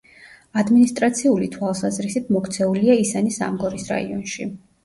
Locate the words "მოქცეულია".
2.39-2.97